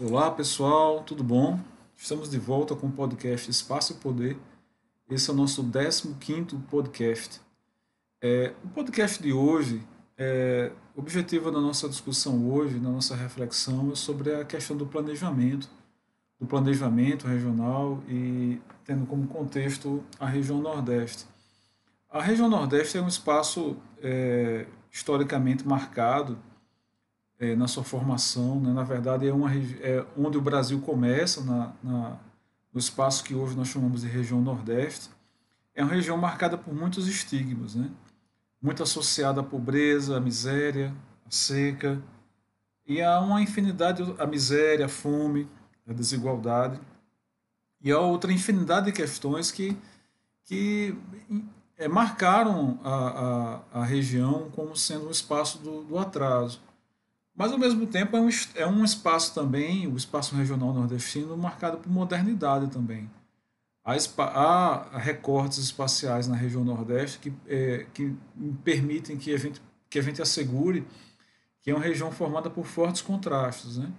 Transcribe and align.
Olá 0.00 0.30
pessoal, 0.30 1.02
tudo 1.02 1.22
bom? 1.22 1.60
Estamos 1.94 2.30
de 2.30 2.38
volta 2.38 2.74
com 2.74 2.86
o 2.86 2.90
podcast 2.90 3.50
Espaço 3.50 3.96
Poder. 3.96 4.38
Esse 5.08 5.28
é 5.28 5.34
o 5.34 5.36
nosso 5.36 5.62
15 6.18 6.56
podcast. 6.70 7.42
É, 8.20 8.54
o 8.64 8.68
podcast 8.68 9.22
de 9.22 9.34
hoje, 9.34 9.86
é, 10.16 10.72
o 10.96 11.00
objetivo 11.00 11.50
da 11.50 11.60
nossa 11.60 11.90
discussão 11.90 12.50
hoje, 12.50 12.78
da 12.78 12.88
nossa 12.88 13.14
reflexão, 13.14 13.92
é 13.92 13.94
sobre 13.94 14.34
a 14.34 14.46
questão 14.46 14.74
do 14.74 14.86
planejamento, 14.86 15.68
do 16.40 16.46
planejamento 16.46 17.26
regional 17.26 18.02
e 18.08 18.62
tendo 18.86 19.04
como 19.04 19.26
contexto 19.26 20.02
a 20.18 20.26
região 20.26 20.58
Nordeste. 20.62 21.26
A 22.08 22.22
região 22.22 22.48
Nordeste 22.48 22.96
é 22.96 23.02
um 23.02 23.08
espaço 23.08 23.76
é, 24.02 24.66
historicamente 24.90 25.68
marcado 25.68 26.38
é, 27.42 27.56
na 27.56 27.66
sua 27.66 27.82
formação. 27.82 28.60
Né? 28.60 28.72
Na 28.72 28.84
verdade, 28.84 29.26
é, 29.26 29.32
uma, 29.32 29.52
é 29.52 30.06
onde 30.16 30.38
o 30.38 30.40
Brasil 30.40 30.80
começa, 30.80 31.42
na, 31.42 31.72
na, 31.82 32.16
no 32.72 32.78
espaço 32.78 33.24
que 33.24 33.34
hoje 33.34 33.56
nós 33.56 33.66
chamamos 33.66 34.02
de 34.02 34.06
região 34.06 34.40
Nordeste. 34.40 35.10
É 35.74 35.82
uma 35.82 35.92
região 35.92 36.16
marcada 36.16 36.56
por 36.56 36.72
muitos 36.72 37.08
estigmas, 37.08 37.74
né? 37.74 37.90
muito 38.62 38.80
associada 38.80 39.40
à 39.40 39.44
pobreza, 39.44 40.16
à 40.16 40.20
miséria, 40.20 40.94
à 41.26 41.30
seca, 41.30 42.00
e 42.86 43.02
há 43.02 43.18
uma 43.20 43.42
infinidade, 43.42 44.02
a 44.18 44.26
miséria, 44.26 44.86
a 44.86 44.88
fome, 44.88 45.48
a 45.88 45.92
desigualdade, 45.92 46.80
e 47.80 47.90
há 47.90 47.98
outra 47.98 48.32
infinidade 48.32 48.86
de 48.86 48.92
questões 48.92 49.50
que, 49.50 49.76
que 50.44 50.96
é, 51.76 51.88
marcaram 51.88 52.78
a, 52.84 53.60
a, 53.74 53.80
a 53.80 53.84
região 53.84 54.48
como 54.52 54.76
sendo 54.76 55.08
um 55.08 55.10
espaço 55.10 55.58
do, 55.58 55.82
do 55.82 55.98
atraso. 55.98 56.60
Mas, 57.34 57.50
ao 57.50 57.58
mesmo 57.58 57.86
tempo, 57.86 58.16
é 58.16 58.20
um, 58.20 58.28
é 58.54 58.66
um 58.66 58.84
espaço 58.84 59.34
também, 59.34 59.86
o 59.86 59.96
espaço 59.96 60.34
regional 60.34 60.72
nordestino, 60.72 61.36
marcado 61.36 61.78
por 61.78 61.90
modernidade 61.90 62.68
também. 62.68 63.08
Há, 63.84 63.96
há 64.18 64.98
recortes 64.98 65.58
espaciais 65.58 66.28
na 66.28 66.36
região 66.36 66.62
Nordeste 66.62 67.18
que, 67.18 67.32
é, 67.48 67.84
que 67.92 68.14
permitem 68.62 69.16
que 69.16 69.34
a, 69.34 69.36
gente, 69.36 69.60
que 69.90 69.98
a 69.98 70.02
gente 70.02 70.22
assegure 70.22 70.86
que 71.60 71.70
é 71.70 71.74
uma 71.74 71.82
região 71.82 72.10
formada 72.12 72.48
por 72.48 72.64
fortes 72.64 73.02
contrastes. 73.02 73.78
Né? 73.78 73.90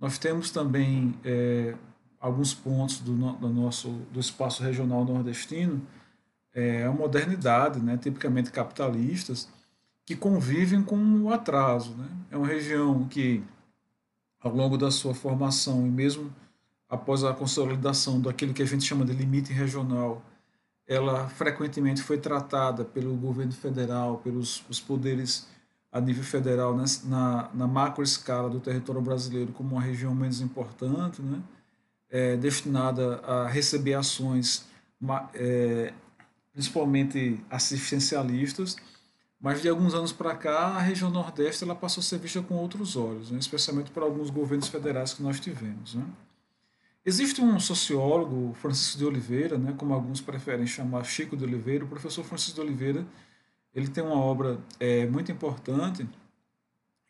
Nós 0.00 0.18
temos 0.18 0.50
também 0.50 1.14
é, 1.24 1.74
alguns 2.18 2.54
pontos 2.54 2.98
do, 3.00 3.14
do, 3.14 3.48
nosso 3.48 3.88
do 4.12 4.18
espaço 4.18 4.62
regional 4.62 5.04
nordestino, 5.04 5.80
é, 6.52 6.84
a 6.84 6.90
modernidade, 6.90 7.80
né, 7.80 7.96
tipicamente 7.96 8.50
capitalistas, 8.50 9.48
que 10.10 10.16
convivem 10.16 10.82
com 10.82 10.96
o 11.22 11.32
atraso. 11.32 11.94
Né? 11.94 12.08
É 12.32 12.36
uma 12.36 12.48
região 12.48 13.06
que, 13.06 13.44
ao 14.40 14.52
longo 14.52 14.76
da 14.76 14.90
sua 14.90 15.14
formação 15.14 15.86
e 15.86 15.88
mesmo 15.88 16.34
após 16.88 17.22
a 17.22 17.32
consolidação 17.32 18.20
daquilo 18.20 18.52
que 18.52 18.60
a 18.60 18.66
gente 18.66 18.82
chama 18.82 19.04
de 19.04 19.12
limite 19.12 19.52
regional, 19.52 20.20
ela 20.84 21.28
frequentemente 21.28 22.02
foi 22.02 22.18
tratada 22.18 22.84
pelo 22.84 23.14
governo 23.14 23.52
federal, 23.52 24.18
pelos 24.18 24.64
os 24.68 24.80
poderes 24.80 25.46
a 25.92 26.00
nível 26.00 26.24
federal, 26.24 26.76
né, 26.76 26.86
na, 27.04 27.48
na 27.54 27.68
macro 27.68 28.02
escala 28.02 28.50
do 28.50 28.58
território 28.58 29.00
brasileiro, 29.00 29.52
como 29.52 29.76
uma 29.76 29.82
região 29.82 30.12
menos 30.12 30.40
importante, 30.40 31.22
né, 31.22 31.40
é, 32.10 32.36
destinada 32.36 33.18
a 33.18 33.46
receber 33.46 33.94
ações, 33.94 34.66
é, 35.34 35.94
principalmente 36.52 37.40
assistencialistas, 37.48 38.76
mas 39.40 39.62
de 39.62 39.68
alguns 39.68 39.94
anos 39.94 40.12
para 40.12 40.34
cá, 40.34 40.66
a 40.66 40.80
região 40.80 41.10
Nordeste 41.10 41.64
ela 41.64 41.74
passou 41.74 42.02
a 42.02 42.04
ser 42.04 42.18
vista 42.18 42.42
com 42.42 42.54
outros 42.56 42.94
olhos, 42.94 43.30
né? 43.30 43.38
especialmente 43.38 43.90
por 43.90 44.02
alguns 44.02 44.28
governos 44.28 44.68
federais 44.68 45.14
que 45.14 45.22
nós 45.22 45.40
tivemos. 45.40 45.94
Né? 45.94 46.04
Existe 47.06 47.40
um 47.40 47.58
sociólogo, 47.58 48.52
Francisco 48.60 48.98
de 48.98 49.04
Oliveira, 49.06 49.56
né, 49.56 49.74
como 49.78 49.94
alguns 49.94 50.20
preferem 50.20 50.66
chamar 50.66 51.04
Chico 51.04 51.38
de 51.38 51.44
Oliveira, 51.44 51.84
o 51.84 51.88
professor 51.88 52.22
Francisco 52.22 52.56
de 52.56 52.60
Oliveira, 52.60 53.06
ele 53.74 53.88
tem 53.88 54.04
uma 54.04 54.16
obra 54.16 54.58
é, 54.78 55.06
muito 55.06 55.32
importante 55.32 56.06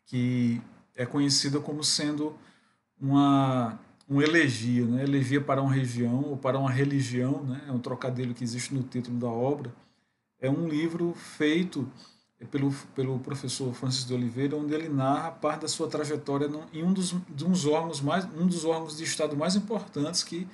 que 0.05 0.61
é 0.95 1.05
conhecida 1.05 1.59
como 1.59 1.83
sendo 1.83 2.33
uma, 2.99 3.77
uma 4.07 4.23
elegia, 4.23 4.85
né? 4.85 5.03
elegia 5.03 5.41
para 5.41 5.61
uma 5.61 5.73
região 5.73 6.21
ou 6.21 6.37
para 6.37 6.57
uma 6.57 6.71
religião, 6.71 7.43
né? 7.43 7.61
é 7.67 7.71
um 7.71 7.79
trocadilho 7.79 8.33
que 8.33 8.43
existe 8.43 8.73
no 8.73 8.83
título 8.83 9.17
da 9.17 9.27
obra. 9.27 9.73
É 10.39 10.49
um 10.49 10.67
livro 10.67 11.13
feito 11.13 11.91
pelo, 12.49 12.71
pelo 12.95 13.19
professor 13.19 13.71
Francisco 13.73 14.07
de 14.07 14.13
Oliveira, 14.15 14.55
onde 14.55 14.73
ele 14.73 14.89
narra 14.89 15.31
parte 15.31 15.61
da 15.61 15.67
sua 15.67 15.87
trajetória 15.87 16.49
em 16.73 16.83
um 16.83 16.91
dos, 16.91 17.13
uns 17.13 17.65
órgãos 17.65 18.01
mais, 18.01 18.25
um 18.35 18.47
dos 18.47 18.65
órgãos 18.65 18.97
de 18.97 19.03
Estado 19.03 19.37
mais 19.37 19.55
importantes 19.55 20.23
que, 20.23 20.47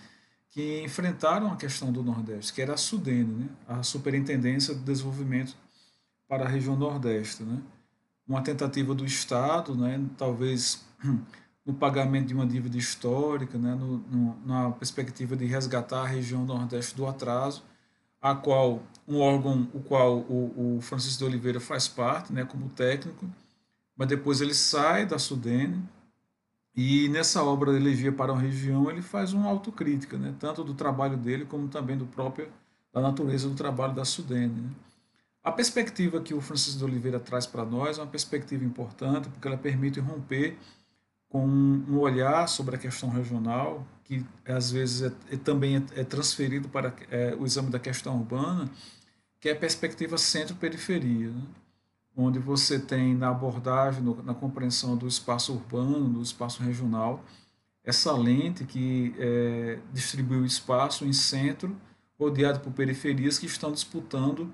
que 0.50 0.82
enfrentaram 0.84 1.52
a 1.52 1.56
questão 1.56 1.92
do 1.92 2.04
Nordeste, 2.04 2.54
que 2.54 2.62
era 2.62 2.74
a 2.74 2.78
SUDENE, 2.78 3.34
né? 3.34 3.50
a 3.68 3.84
Superintendência 3.84 4.76
de 4.76 4.82
Desenvolvimento 4.82 5.56
para 6.28 6.46
a 6.46 6.48
região 6.48 6.76
Nordeste. 6.76 7.44
Né? 7.44 7.62
Uma 8.28 8.42
tentativa 8.42 8.94
do 8.94 9.06
Estado, 9.06 9.74
né? 9.74 10.04
talvez 10.18 10.86
no 11.66 11.74
pagamento 11.74 12.28
de 12.28 12.34
uma 12.34 12.46
dívida 12.46 12.78
histórica, 12.78 13.58
né? 13.58 13.76
no, 13.76 13.98
no, 14.00 14.46
na 14.46 14.72
perspectiva 14.72 15.38
de 15.38 15.46
resgatar 15.46 16.02
a 16.02 16.08
região 16.08 16.44
Nordeste 16.44 16.96
do 16.96 17.08
atraso, 17.08 17.64
a 18.22 18.36
qual 18.36 18.82
um 19.08 19.20
órgão 19.20 19.70
o 19.74 19.80
qual 19.80 20.18
o, 20.20 20.78
o 20.78 20.82
Francisco 20.82 21.20
de 21.20 21.26
Oliveira 21.26 21.60
faz 21.60 21.88
parte, 21.88 22.34
né, 22.34 22.44
como 22.44 22.70
técnico, 22.70 23.28
mas 23.96 24.08
depois 24.08 24.42
ele 24.42 24.54
sai 24.54 25.06
da 25.06 25.18
Sudene 25.18 25.82
e 26.76 27.10
nessa 27.10 27.42
obra 27.44 27.72
Elegia 27.72 28.12
para 28.12 28.34
uma 28.34 28.42
Região 28.42 28.90
ele 28.90 29.02
faz 29.02 29.34
uma 29.34 29.50
autocrítica, 29.50 30.18
né, 30.18 30.36
tanto 30.40 30.64
do 30.64 30.74
trabalho 30.74 31.18
dele 31.18 31.46
como 31.46 31.68
também 31.68 31.98
do 31.98 32.06
próprio 32.06 32.50
da 32.94 33.02
natureza 33.02 33.48
do 33.48 33.56
trabalho 33.56 33.94
da 33.94 34.04
Sudene. 34.04 34.62
Né. 34.62 34.70
A 35.44 35.52
perspectiva 35.52 36.20
que 36.20 36.34
o 36.34 36.42
Francisco 36.42 36.80
de 36.80 36.86
Oliveira 36.86 37.20
traz 37.20 37.46
para 37.46 37.64
nós 37.64 37.98
é 37.98 38.02
uma 38.02 38.08
perspectiva 38.08 38.66
importante 38.66 39.30
porque 39.30 39.48
ela 39.48 39.58
permite 39.58 40.00
romper 40.00 40.58
com 41.30 41.46
um 41.46 42.00
olhar 42.00 42.48
sobre 42.48 42.76
a 42.76 42.80
questão 42.80 43.10
regional, 43.10 43.86
que 44.04 44.26
às 44.46 44.72
vezes 44.72 45.02
é, 45.04 45.36
é 45.36 45.38
também 45.38 45.78
é, 45.78 46.02
é 46.02 46.04
transferido 46.04 46.70
para 46.70 46.94
é, 47.12 47.36
o 47.38 47.46
exame 47.46 47.70
da 47.70 47.80
questão 47.80 48.18
urbana, 48.18 48.70
que 49.40 49.50
é 49.50 49.52
a 49.52 49.56
perspectiva 49.56 50.18
centro-periferia, 50.18 51.30
né? 51.30 51.44
onde 52.16 52.40
você 52.40 52.80
tem 52.80 53.14
na 53.14 53.30
abordagem, 53.30 54.02
no, 54.02 54.24
na 54.24 54.34
compreensão 54.34 54.98
do 54.98 55.08
espaço 55.08 55.54
urbano, 55.54 56.10
do 56.10 56.22
espaço 56.22 56.64
regional, 56.64 57.24
essa 57.84 58.12
lente 58.12 58.66
que 58.66 59.14
é, 59.18 59.80
distribui 59.94 60.38
o 60.38 60.46
espaço 60.46 61.06
em 61.06 61.14
centro, 61.14 61.76
rodeado 62.20 62.60
por 62.60 62.74
periferias 62.74 63.38
que 63.38 63.46
estão 63.46 63.72
disputando 63.72 64.52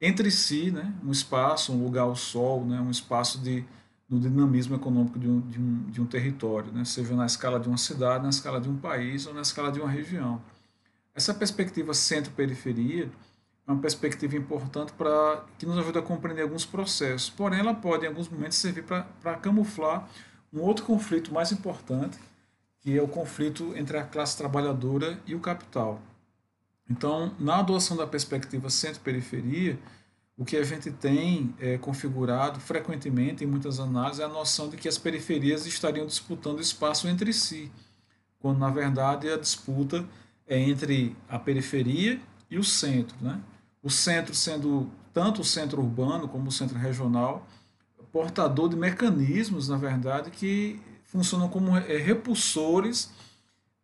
entre 0.00 0.30
si 0.30 0.70
né, 0.72 0.92
um 1.04 1.12
espaço, 1.12 1.72
um 1.72 1.82
lugar 1.82 2.02
ao 2.02 2.16
sol, 2.16 2.64
né, 2.66 2.80
um 2.80 2.90
espaço 2.90 3.38
de 3.38 3.64
no 4.08 4.20
dinamismo 4.20 4.76
econômico 4.76 5.18
de 5.18 5.28
um, 5.28 5.40
de 5.40 5.58
um, 5.58 5.90
de 5.90 6.00
um 6.00 6.06
território, 6.06 6.70
né? 6.72 6.84
seja 6.84 7.14
na 7.16 7.26
escala 7.26 7.58
de 7.58 7.68
uma 7.68 7.78
cidade, 7.78 8.22
na 8.22 8.30
escala 8.30 8.60
de 8.60 8.68
um 8.68 8.76
país 8.76 9.26
ou 9.26 9.32
na 9.32 9.40
escala 9.40 9.72
de 9.72 9.80
uma 9.80 9.88
região. 9.88 10.42
Essa 11.14 11.32
perspectiva 11.32 11.94
centro-periferia 11.94 13.10
é 13.66 13.72
uma 13.72 13.80
perspectiva 13.80 14.36
importante 14.36 14.92
para 14.92 15.44
que 15.58 15.64
nos 15.64 15.78
ajuda 15.78 16.00
a 16.00 16.02
compreender 16.02 16.42
alguns 16.42 16.66
processos, 16.66 17.30
porém 17.30 17.60
ela 17.60 17.74
pode 17.74 18.04
em 18.04 18.08
alguns 18.08 18.28
momentos 18.28 18.58
servir 18.58 18.84
para 18.84 19.36
camuflar 19.36 20.08
um 20.52 20.60
outro 20.60 20.84
conflito 20.84 21.32
mais 21.32 21.50
importante, 21.50 22.18
que 22.80 22.96
é 22.96 23.02
o 23.02 23.08
conflito 23.08 23.72
entre 23.76 23.96
a 23.96 24.04
classe 24.04 24.36
trabalhadora 24.36 25.18
e 25.26 25.34
o 25.34 25.40
capital. 25.40 26.00
Então, 26.88 27.34
na 27.38 27.60
adoção 27.60 27.96
da 27.96 28.06
perspectiva 28.06 28.68
centro-periferia, 28.68 29.78
o 30.36 30.44
que 30.44 30.56
a 30.56 30.62
gente 30.62 30.90
tem 30.90 31.54
é, 31.58 31.78
configurado 31.78 32.60
frequentemente 32.60 33.44
em 33.44 33.46
muitas 33.46 33.80
análises 33.80 34.20
é 34.20 34.24
a 34.24 34.28
noção 34.28 34.68
de 34.68 34.76
que 34.76 34.88
as 34.88 34.98
periferias 34.98 35.64
estariam 35.64 36.06
disputando 36.06 36.60
espaço 36.60 37.08
entre 37.08 37.32
si, 37.32 37.72
quando 38.38 38.58
na 38.58 38.68
verdade 38.68 39.30
a 39.30 39.38
disputa 39.38 40.04
é 40.46 40.58
entre 40.58 41.16
a 41.28 41.38
periferia 41.38 42.20
e 42.50 42.58
o 42.58 42.64
centro. 42.64 43.16
Né? 43.20 43.40
O 43.84 43.90
centro 43.90 44.34
sendo 44.34 44.90
tanto 45.12 45.42
o 45.42 45.44
centro 45.44 45.80
urbano 45.80 46.26
como 46.26 46.48
o 46.48 46.52
centro 46.52 46.76
regional, 46.76 47.46
portador 48.10 48.68
de 48.68 48.74
mecanismos, 48.74 49.68
na 49.68 49.76
verdade, 49.76 50.30
que 50.32 50.80
funcionam 51.04 51.48
como 51.48 51.76
é, 51.76 51.98
repulsores 51.98 53.12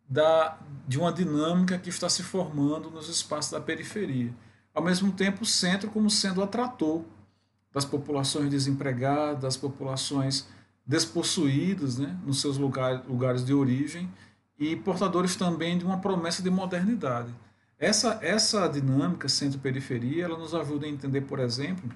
da, 0.09 0.59
de 0.89 0.99
uma 0.99 1.13
dinâmica 1.13 1.79
que 1.79 1.89
está 1.89 2.09
se 2.09 2.25
formando 2.25 2.91
nos 2.91 3.09
espaços 3.09 3.53
da 3.53 3.61
periferia 3.61 4.35
ao 4.75 4.83
mesmo 4.83 5.13
tempo 5.13 5.43
o 5.43 5.47
centro 5.47 5.91
como 5.91 6.09
sendo 6.11 6.43
atrator 6.43 7.03
das 7.73 7.85
populações 7.85 8.51
desempregadas, 8.51 9.41
das 9.41 9.57
populações 9.57 10.47
despossuídas 10.87 11.99
né, 11.99 12.19
nos 12.25 12.41
seus 12.41 12.57
lugares, 12.57 13.07
lugares 13.07 13.45
de 13.45 13.55
origem 13.55 14.11
e 14.59 14.75
portadores 14.77 15.37
também 15.37 15.79
de 15.79 15.85
uma 15.85 15.99
promessa 15.99 16.43
de 16.43 16.51
modernidade. 16.51 17.33
Essa, 17.81 18.19
essa 18.21 18.69
dinâmica 18.69 19.27
centro-periferia 19.27 20.27
ela 20.27 20.37
nos 20.37 20.55
ajuda 20.55 20.85
a 20.85 20.89
entender, 20.89 21.23
por 21.23 21.39
exemplo, 21.39 21.91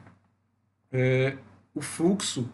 é, 0.90 1.36
o 1.74 1.82
fluxo 1.82 2.48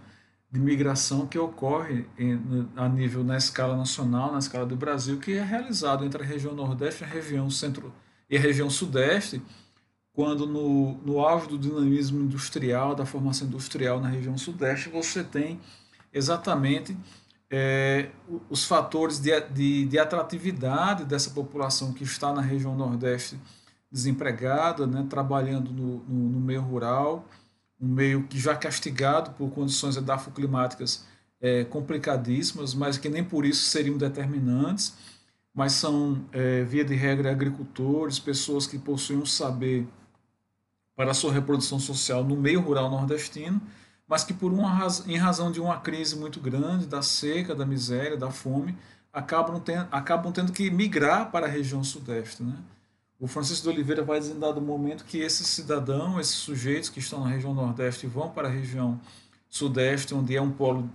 de 0.50 0.58
migração 0.58 1.28
que 1.28 1.38
ocorre 1.38 2.06
em, 2.18 2.68
a 2.74 2.88
nível 2.88 3.22
na 3.22 3.36
escala 3.36 3.76
nacional, 3.76 4.32
na 4.32 4.40
escala 4.40 4.66
do 4.66 4.74
Brasil, 4.74 5.20
que 5.20 5.34
é 5.34 5.44
realizado 5.44 6.04
entre 6.04 6.24
a 6.24 6.26
região 6.26 6.54
Nordeste 6.56 7.04
e 7.04 7.06
a 7.06 7.08
região 7.08 7.48
Centro 7.48 7.94
e 8.28 8.36
a 8.36 8.40
região 8.40 8.68
Sudeste, 8.68 9.40
quando 10.12 10.44
no, 10.44 10.94
no 10.98 11.20
auge 11.20 11.46
do 11.46 11.56
dinamismo 11.56 12.20
industrial, 12.24 12.96
da 12.96 13.06
formação 13.06 13.46
industrial 13.46 14.00
na 14.00 14.08
região 14.08 14.36
Sudeste, 14.36 14.88
você 14.88 15.22
tem 15.22 15.60
exatamente 16.12 16.96
é, 17.50 18.10
os 18.48 18.64
fatores 18.64 19.18
de, 19.18 19.38
de, 19.48 19.84
de, 19.86 19.98
atratividade 19.98 21.04
dessa 21.04 21.30
população 21.30 21.92
que 21.92 22.04
está 22.04 22.32
na 22.32 22.40
região 22.40 22.76
Nordeste 22.76 23.38
desempregada, 23.90 24.86
né, 24.86 25.04
trabalhando 25.10 25.72
no, 25.72 25.98
no, 26.04 26.28
no 26.30 26.40
meio 26.40 26.62
rural, 26.62 27.26
um 27.80 27.88
meio 27.88 28.22
que 28.24 28.38
já 28.38 28.54
castigado 28.54 29.32
por 29.32 29.50
condições 29.50 29.96
edafoclimáticas 29.96 31.04
é, 31.40 31.64
complicadíssimas, 31.64 32.72
mas 32.72 32.98
que 32.98 33.08
nem 33.08 33.24
por 33.24 33.44
isso 33.44 33.64
seriam 33.64 33.98
determinantes, 33.98 34.94
mas 35.52 35.72
são, 35.72 36.24
é, 36.30 36.62
via 36.62 36.84
de 36.84 36.94
regra, 36.94 37.32
agricultores, 37.32 38.20
pessoas 38.20 38.66
que 38.66 38.78
possuem 38.78 39.18
um 39.18 39.26
saber 39.26 39.88
para 40.94 41.10
a 41.10 41.14
sua 41.14 41.32
reprodução 41.32 41.80
social 41.80 42.22
no 42.22 42.36
meio 42.36 42.60
rural 42.60 42.90
nordestino, 42.90 43.60
mas 44.10 44.24
que 44.24 44.34
por 44.34 44.52
uma 44.52 44.88
em 45.06 45.16
razão 45.16 45.52
de 45.52 45.60
uma 45.60 45.78
crise 45.78 46.16
muito 46.16 46.40
grande, 46.40 46.84
da 46.84 47.00
seca, 47.00 47.54
da 47.54 47.64
miséria, 47.64 48.16
da 48.16 48.28
fome, 48.28 48.76
acabam, 49.12 49.60
ten, 49.60 49.86
acabam 49.92 50.32
tendo 50.32 50.50
que 50.50 50.68
migrar 50.68 51.30
para 51.30 51.46
a 51.46 51.48
região 51.48 51.84
sudeste, 51.84 52.42
né? 52.42 52.56
O 53.20 53.28
Francisco 53.28 53.62
de 53.64 53.68
Oliveira 53.68 54.02
vai 54.02 54.18
dizer 54.18 54.34
em 54.34 54.40
dado 54.40 54.60
momento 54.60 55.04
que 55.04 55.18
esses 55.18 55.46
cidadãos, 55.46 56.20
esses 56.22 56.34
sujeitos 56.34 56.88
que 56.88 56.98
estão 56.98 57.22
na 57.22 57.28
região 57.28 57.54
Nordeste 57.54 58.08
vão 58.08 58.30
para 58.30 58.48
a 58.48 58.50
região 58.50 58.98
Sudeste, 59.48 60.14
onde 60.14 60.36
é 60.36 60.40
um 60.40 60.50
polo 60.50 60.88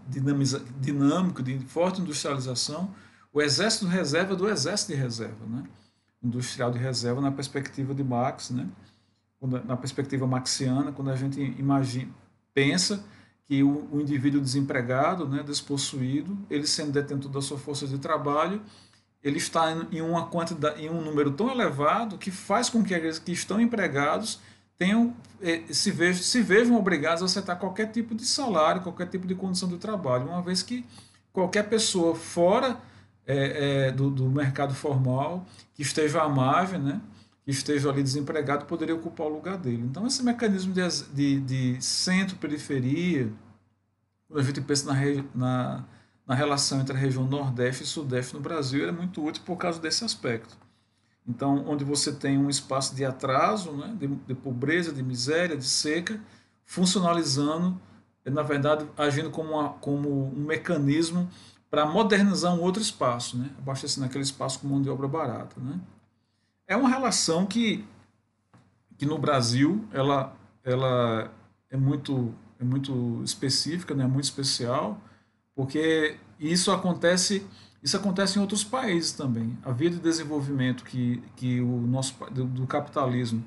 dinâmico, 0.79 1.43
de 1.43 1.59
forte 1.59 2.01
industrialização, 2.01 2.89
o 3.33 3.41
Exército 3.41 3.85
de 3.85 3.91
Reserva 3.91 4.33
é 4.33 4.35
do 4.35 4.49
Exército 4.49 4.93
de 4.93 4.97
Reserva, 4.97 5.45
né? 5.45 5.63
industrial 6.23 6.71
de 6.71 6.79
reserva 6.79 7.21
na 7.21 7.31
perspectiva 7.31 7.93
de 7.93 8.03
Marx, 8.03 8.49
né? 8.49 8.67
na 9.65 9.77
perspectiva 9.77 10.25
marxiana, 10.25 10.91
quando 10.91 11.11
a 11.11 11.15
gente 11.15 11.39
imagina, 11.59 12.11
pensa 12.55 13.05
que 13.45 13.61
o, 13.61 13.87
o 13.91 14.01
indivíduo 14.01 14.41
desempregado, 14.41 15.27
né, 15.27 15.43
despossuído, 15.43 16.35
ele 16.49 16.65
sendo 16.65 16.91
detentor 16.91 17.31
da 17.31 17.41
sua 17.41 17.59
força 17.59 17.85
de 17.85 17.99
trabalho, 17.99 18.61
ele 19.21 19.37
está 19.37 19.71
em 19.91 20.01
uma 20.01 20.27
quantidade, 20.27 20.83
em 20.83 20.89
um 20.89 21.01
número 21.01 21.31
tão 21.31 21.51
elevado 21.51 22.17
que 22.17 22.31
faz 22.31 22.69
com 22.69 22.83
que 22.83 22.93
aqueles 22.93 23.19
que 23.19 23.31
estão 23.31 23.59
empregados 23.59 24.39
tenham 24.77 25.15
eh, 25.41 25.63
se 25.69 25.91
vejam, 25.91 26.21
se 26.21 26.41
vejam 26.41 26.75
obrigados 26.75 27.23
a 27.23 27.25
aceitar 27.25 27.55
qualquer 27.55 27.91
tipo 27.91 28.13
de 28.13 28.25
salário, 28.25 28.81
qualquer 28.81 29.07
tipo 29.07 29.25
de 29.25 29.35
condição 29.35 29.67
de 29.69 29.77
trabalho, 29.77 30.27
uma 30.27 30.41
vez 30.41 30.61
que 30.61 30.85
qualquer 31.31 31.63
pessoa 31.63 32.15
fora 32.15 32.77
é, 33.25 33.87
é, 33.87 33.91
do, 33.91 34.09
do, 34.09 34.29
mercado 34.29 34.73
formal 34.73 35.45
que 35.73 35.81
esteja 35.81 36.21
à 36.21 36.29
margem, 36.29 36.79
né, 36.79 37.01
que 37.45 37.51
esteja 37.51 37.89
ali 37.89 38.03
desempregado, 38.03 38.65
poderia 38.65 38.95
ocupar 38.95 39.27
o 39.27 39.29
lugar 39.29 39.57
dele. 39.57 39.83
Então, 39.83 40.05
esse 40.05 40.23
mecanismo 40.23 40.73
de, 40.73 40.81
de, 41.13 41.39
de 41.39 41.81
centro-periferia, 41.81 43.31
quando 44.27 44.39
a 44.39 44.43
gente 44.43 44.59
pensa 44.61 44.91
na, 44.91 45.23
na 45.33 45.85
na 46.25 46.33
relação 46.33 46.81
entre 46.81 46.95
a 46.95 46.99
região 46.99 47.25
Nordeste 47.25 47.83
e 47.83 47.85
Sudeste 47.85 48.33
no 48.33 48.39
Brasil 48.39 48.87
é 48.87 48.91
muito 48.91 49.23
útil 49.23 49.43
por 49.45 49.57
causa 49.57 49.79
desse 49.79 50.03
aspecto. 50.03 50.57
Então, 51.27 51.65
onde 51.67 51.83
você 51.83 52.11
tem 52.11 52.37
um 52.37 52.49
espaço 52.49 52.95
de 52.95 53.03
atraso, 53.03 53.71
né, 53.71 53.95
de, 53.97 54.07
de 54.07 54.35
pobreza, 54.35 54.91
de 54.91 55.01
miséria, 55.01 55.57
de 55.57 55.65
seca, 55.65 56.19
funcionalizando, 56.63 57.79
na 58.25 58.43
verdade, 58.43 58.87
agindo 58.97 59.29
como, 59.29 59.51
uma, 59.51 59.69
como 59.69 60.27
um 60.35 60.45
mecanismo 60.45 61.29
para 61.69 61.85
modernizar 61.85 62.53
um 62.53 62.61
outro 62.61 62.81
espaço, 62.81 63.37
né, 63.37 63.49
abastecendo 63.57 64.05
aquele 64.05 64.23
espaço 64.23 64.59
com 64.59 64.67
mão 64.67 64.81
de 64.81 64.89
obra 64.89 65.07
barata. 65.07 65.59
Né. 65.59 65.79
É 66.67 66.75
uma 66.75 66.89
relação 66.89 67.45
que, 67.45 67.85
que 68.97 69.05
no 69.05 69.17
Brasil 69.17 69.85
ela, 69.91 70.35
ela 70.63 71.31
é, 71.69 71.77
muito, 71.77 72.33
é 72.59 72.63
muito 72.63 73.21
específica, 73.23 73.93
né, 73.93 74.05
muito 74.07 74.25
especial, 74.25 74.99
porque 75.55 76.17
isso 76.39 76.71
acontece 76.71 77.45
isso 77.85 77.97
acontece 77.97 78.39
em 78.39 78.41
outros 78.41 78.63
países 78.63 79.11
também. 79.11 79.55
A 79.63 79.71
via 79.71 79.91
de 79.91 79.99
desenvolvimento 79.99 80.83
que, 80.83 81.21
que 81.35 81.61
o 81.61 81.81
nosso 81.81 82.15
do, 82.31 82.45
do 82.45 82.65
capitalismo 82.65 83.45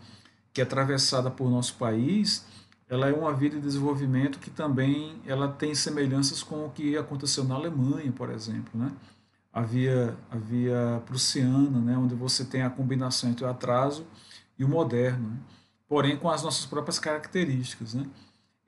que 0.52 0.60
é 0.60 0.64
atravessada 0.64 1.28
por 1.28 1.50
nosso 1.50 1.74
país, 1.74 2.46
ela 2.88 3.08
é 3.08 3.12
uma 3.12 3.34
via 3.34 3.50
de 3.50 3.60
desenvolvimento 3.60 4.38
que 4.38 4.48
também 4.48 5.20
ela 5.26 5.48
tem 5.48 5.74
semelhanças 5.74 6.40
com 6.40 6.66
o 6.66 6.70
que 6.70 6.96
aconteceu 6.96 7.42
na 7.42 7.56
Alemanha, 7.56 8.12
por 8.12 8.30
exemplo, 8.30 8.70
né? 8.74 8.92
A 9.58 9.62
via, 9.62 10.16
a 10.30 10.36
via 10.36 11.02
prussiana, 11.04 11.80
né? 11.80 11.96
onde 11.96 12.14
você 12.14 12.44
tem 12.44 12.62
a 12.62 12.70
combinação 12.70 13.30
entre 13.30 13.44
o 13.44 13.48
atraso 13.48 14.06
e 14.58 14.64
o 14.64 14.68
moderno, 14.68 15.30
né? 15.30 15.36
porém 15.88 16.16
com 16.16 16.30
as 16.30 16.42
nossas 16.42 16.66
próprias 16.66 16.98
características. 16.98 17.94
Né? 17.94 18.06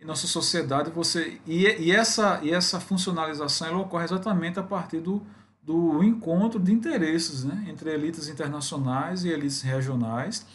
em 0.01 0.05
nossa 0.05 0.27
sociedade 0.27 0.91
você 0.91 1.39
e, 1.47 1.67
e 1.67 1.93
essa 1.93 2.41
e 2.43 2.51
essa 2.51 2.81
funcionalização 2.81 3.69
ela 3.69 3.79
ocorre 3.79 4.05
exatamente 4.05 4.59
a 4.59 4.63
partir 4.63 5.01
do, 5.01 5.23
do 5.63 6.03
encontro 6.03 6.59
de 6.59 6.73
interesses 6.73 7.45
né, 7.45 7.67
entre 7.69 7.93
elites 7.93 8.29
internacionais 8.29 9.25
e 9.25 9.29
elites 9.29 9.61
regionais 9.61 10.47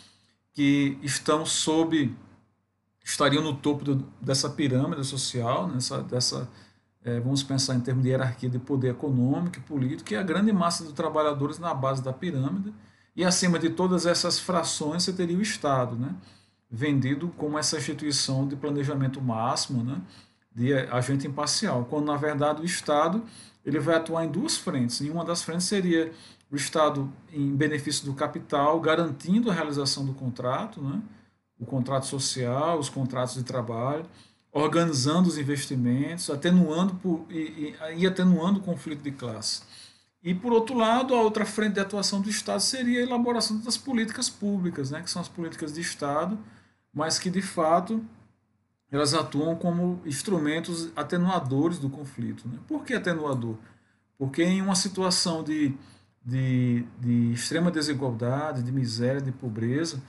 que 0.53 0.97
estão 1.03 1.45
sob 1.45 2.15
estariam 3.03 3.43
no 3.43 3.55
topo 3.55 3.83
do, 3.83 3.95
dessa 4.19 4.49
pirâmide 4.49 5.03
social 5.05 5.67
nessa 5.67 6.01
dessa 6.01 6.49
é, 7.06 7.19
vamos 7.19 7.44
pensar 7.44 7.75
em 7.75 7.80
termos 7.80 8.04
de 8.04 8.10
hierarquia 8.10 8.50
de 8.50 8.57
poder 8.57 8.90
econômico 8.90 9.57
e 9.57 9.62
político 9.62 10.04
que 10.04 10.16
é 10.16 10.18
a 10.18 10.24
grande 10.24 10.52
massa 10.52 10.84
de 10.84 10.92
trabalhadores 10.92 11.60
na 11.60 11.74
base 11.74 12.04
da 12.04 12.12
pirâmide 12.12 12.74
e 13.16 13.24
acima 13.24 13.60
de 13.60 13.69
todas 13.69 14.06
essas 14.06 14.40
frações 14.40 15.04
você 15.04 15.13
teria 15.13 15.38
o 15.38 15.42
Estado 15.42 15.96
né? 15.96 16.16
Vendido 16.69 17.30
como 17.38 17.60
essa 17.60 17.78
instituição 17.78 18.48
de 18.48 18.56
planejamento 18.56 19.22
máximo, 19.22 19.84
né, 19.84 20.02
de 20.54 20.74
agente 20.74 21.28
imparcial, 21.28 21.86
quando 21.86 22.07
na 22.07 22.18
verdade 22.18 22.62
o 22.62 22.66
Estado 22.66 23.24
ele 23.63 23.80
vai 23.80 23.96
atuar 23.96 24.25
em 24.25 24.30
duas 24.30 24.57
frentes. 24.57 25.00
Em 25.00 25.10
uma 25.10 25.24
das 25.24 25.44
frentes 25.44 25.68
seria 25.68 26.12
o 26.52 26.56
Estado 26.56 27.12
em 27.31 27.56
benefício 27.56 28.06
do 28.06 28.13
capital, 28.13 28.80
garantindo 28.80 29.50
a 29.50 29.54
realização 29.54 30.06
do 30.06 30.13
contrato, 30.13 30.81
né, 30.81 31.02
o 31.60 31.66
contrato 31.66 32.07
social, 32.07 32.80
os 32.80 32.90
contratos 32.90 33.36
de 33.36 33.44
trabalho, 33.44 34.06
organizando 34.56 35.28
os 35.28 35.38
investimentos, 35.38 36.30
atenuando 36.30 36.95
por, 36.95 37.26
e, 37.30 37.76
e, 37.92 37.97
e 37.97 38.07
atenuando 38.07 38.59
o 38.59 38.64
conflito 38.64 39.02
de 39.02 39.12
classe. 39.12 39.64
E, 40.24 40.33
por 40.33 40.54
outro 40.54 40.78
lado, 40.78 41.14
a 41.14 41.21
outra 41.21 41.45
frente 41.45 41.74
de 41.74 41.81
atuação 41.81 42.21
do 42.21 42.30
Estado 42.30 42.62
seria 42.62 43.02
a 43.02 43.04
elaboração 43.04 43.59
das 43.59 43.76
políticas 43.76 44.30
públicas, 44.30 44.92
né, 44.92 45.02
que 45.02 45.09
são 45.09 45.21
as 45.21 45.28
políticas 45.28 45.74
de 45.74 45.81
Estado, 45.81 46.40
mas 46.94 47.19
que 47.19 47.30
de 47.30 47.42
fato 47.42 48.02
elas 48.90 49.14
atuam 49.14 49.57
como 49.57 50.02
instrumentos 50.06 50.90
atenuadores 50.95 51.78
do 51.78 51.90
conflito. 51.90 52.47
Né? 52.47 52.57
Por 52.66 52.85
que 52.85 52.94
atenuador? 52.94 53.57
Porque 54.18 54.42
em 54.42 54.62
uma 54.62 54.76
situação 54.76 55.44
de, 55.44 55.76
de, 56.24 56.85
de 57.02 57.33
extrema 57.33 57.69
desigualdade, 57.69 58.64
de 58.64 58.71
miséria, 58.71 59.19
de 59.19 59.33
pobreza, 59.33 60.02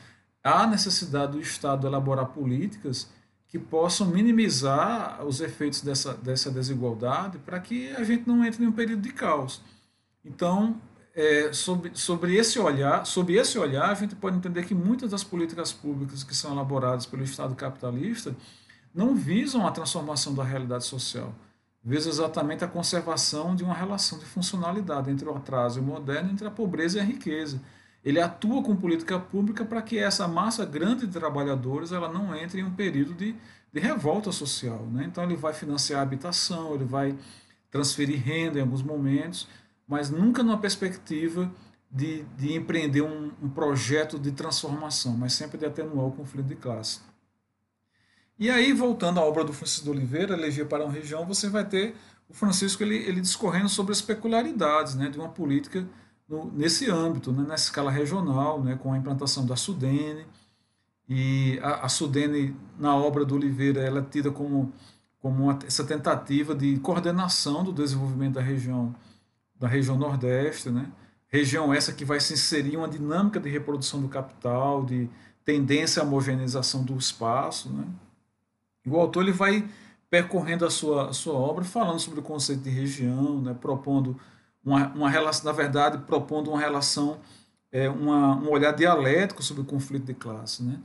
há 0.42 0.68
necessidade 0.68 1.32
do 1.32 1.40
Estado 1.40 1.84
elaborar 1.84 2.26
políticas 2.26 3.10
que 3.48 3.58
possam 3.58 4.08
minimizar 4.08 5.24
os 5.24 5.40
efeitos 5.40 5.80
dessa, 5.80 6.14
dessa 6.14 6.50
desigualdade 6.50 7.38
para 7.38 7.60
que 7.60 7.90
a 7.90 8.02
gente 8.02 8.26
não 8.26 8.44
entre 8.44 8.64
em 8.64 8.66
um 8.66 8.72
período 8.72 9.02
de 9.02 9.12
caos. 9.12 9.62
Então, 10.24 10.80
é, 11.14 11.52
sobre, 11.52 11.92
sobre 11.94 12.36
esse 12.36 12.58
olhar, 12.58 13.06
sobre 13.06 13.36
esse 13.36 13.58
olhar, 13.58 13.90
a 13.90 13.94
gente 13.94 14.14
pode 14.14 14.36
entender 14.36 14.66
que 14.66 14.74
muitas 14.74 15.10
das 15.10 15.24
políticas 15.24 15.72
públicas 15.72 16.22
que 16.22 16.34
são 16.34 16.52
elaboradas 16.52 17.06
pelo 17.06 17.22
Estado 17.22 17.54
capitalista 17.54 18.36
não 18.94 19.14
visam 19.14 19.66
a 19.66 19.70
transformação 19.70 20.34
da 20.34 20.42
realidade 20.42 20.84
social, 20.84 21.34
visam 21.82 22.10
exatamente 22.10 22.64
a 22.64 22.68
conservação 22.68 23.54
de 23.54 23.62
uma 23.62 23.74
relação 23.74 24.18
de 24.18 24.24
funcionalidade 24.24 25.10
entre 25.10 25.28
o 25.28 25.36
atraso 25.36 25.78
e 25.78 25.82
o 25.82 25.84
moderno, 25.84 26.30
entre 26.32 26.46
a 26.46 26.50
pobreza 26.50 26.98
e 26.98 27.00
a 27.00 27.04
riqueza. 27.04 27.60
Ele 28.06 28.20
atua 28.20 28.62
com 28.62 28.76
política 28.76 29.18
pública 29.18 29.64
para 29.64 29.82
que 29.82 29.98
essa 29.98 30.28
massa 30.28 30.64
grande 30.64 31.08
de 31.08 31.12
trabalhadores 31.12 31.90
ela 31.90 32.08
não 32.08 32.32
entre 32.36 32.60
em 32.60 32.64
um 32.64 32.70
período 32.70 33.14
de, 33.14 33.34
de 33.72 33.80
revolta 33.80 34.30
social. 34.30 34.86
Né? 34.92 35.06
Então, 35.06 35.24
ele 35.24 35.34
vai 35.34 35.52
financiar 35.52 35.98
a 35.98 36.02
habitação, 36.04 36.76
ele 36.76 36.84
vai 36.84 37.18
transferir 37.68 38.22
renda 38.22 38.60
em 38.60 38.62
alguns 38.62 38.80
momentos, 38.80 39.48
mas 39.88 40.08
nunca 40.08 40.44
numa 40.44 40.56
perspectiva 40.56 41.52
de, 41.90 42.22
de 42.38 42.54
empreender 42.54 43.02
um, 43.02 43.32
um, 43.42 43.48
projeto 43.48 44.20
de 44.20 44.30
transformação, 44.30 45.16
mas 45.16 45.32
sempre 45.32 45.58
de 45.58 45.66
atenuar 45.66 46.06
o 46.06 46.12
conflito 46.12 46.46
de 46.46 46.54
classe. 46.54 47.00
E 48.38 48.48
aí, 48.48 48.72
voltando 48.72 49.18
à 49.18 49.24
obra 49.24 49.42
do 49.42 49.52
Francisco 49.52 49.82
de 49.82 49.90
Oliveira, 49.90 50.34
Elegia 50.34 50.64
para 50.64 50.84
uma 50.84 50.92
Região, 50.92 51.26
você 51.26 51.48
vai 51.48 51.64
ter 51.64 51.96
o 52.28 52.34
Francisco 52.34 52.84
ele, 52.84 52.98
ele 52.98 53.20
discorrendo 53.20 53.68
sobre 53.68 53.90
as 53.90 54.00
peculiaridades 54.00 54.94
né, 54.94 55.10
de 55.10 55.18
uma 55.18 55.28
política 55.28 55.84
no, 56.28 56.50
nesse 56.52 56.90
âmbito, 56.90 57.32
né, 57.32 57.42
nessa 57.42 57.64
escala 57.64 57.90
regional, 57.90 58.62
né, 58.62 58.76
com 58.76 58.92
a 58.92 58.98
implantação 58.98 59.46
da 59.46 59.56
Sudene. 59.56 60.26
E 61.08 61.58
a, 61.62 61.86
a 61.86 61.88
Sudene, 61.88 62.56
na 62.78 62.96
obra 62.96 63.24
do 63.24 63.34
Oliveira, 63.34 63.80
ela 63.80 64.00
é 64.00 64.02
tida 64.02 64.30
como 64.30 64.72
como 65.26 65.44
uma, 65.44 65.58
essa 65.66 65.82
tentativa 65.82 66.54
de 66.54 66.78
coordenação 66.78 67.64
do 67.64 67.72
desenvolvimento 67.72 68.34
da 68.34 68.40
região 68.40 68.94
da 69.58 69.66
região 69.66 69.96
Nordeste, 69.96 70.70
né? 70.70 70.92
região 71.28 71.72
essa 71.72 71.92
que 71.92 72.04
vai 72.04 72.20
se 72.20 72.34
inserir 72.34 72.76
uma 72.76 72.86
dinâmica 72.86 73.40
de 73.40 73.48
reprodução 73.48 74.00
do 74.00 74.08
capital, 74.08 74.84
de 74.84 75.08
tendência 75.44 76.02
à 76.02 76.04
homogeneização 76.04 76.84
do 76.84 76.96
espaço. 76.96 77.70
Né? 77.70 77.86
E 78.84 78.90
o 78.90 78.96
autor 78.96 79.22
ele 79.22 79.32
vai 79.32 79.66
percorrendo 80.10 80.64
a 80.66 80.70
sua, 80.70 81.08
a 81.08 81.12
sua 81.12 81.34
obra 81.34 81.64
falando 81.64 81.98
sobre 81.98 82.20
o 82.20 82.22
conceito 82.22 82.62
de 82.62 82.70
região, 82.70 83.40
né? 83.40 83.56
propondo 83.58 84.20
uma, 84.66 84.88
uma 84.88 85.08
relação, 85.08 85.44
na 85.44 85.52
verdade, 85.52 85.98
propondo 85.98 86.50
uma 86.50 86.58
relação, 86.58 87.20
é, 87.70 87.88
uma, 87.88 88.34
um 88.34 88.50
olhar 88.50 88.72
dialético 88.72 89.40
sobre 89.40 89.62
o 89.62 89.64
conflito 89.64 90.06
de 90.06 90.14
classe. 90.14 90.64
Né? 90.64 90.80